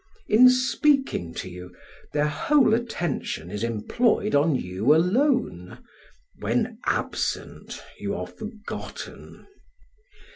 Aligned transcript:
In 0.27 0.49
speaking 0.49 1.31
to 1.35 1.47
you, 1.47 1.75
their 2.11 2.25
whole 2.27 2.73
attention 2.73 3.51
is 3.51 3.63
employed 3.63 4.33
on 4.33 4.55
you 4.55 4.95
alone, 4.95 5.77
when 6.39 6.79
absent 6.87 7.79
you 7.99 8.15
are 8.15 8.25
forgotten. 8.25 9.45